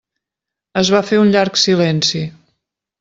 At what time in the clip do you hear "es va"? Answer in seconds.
0.81-1.01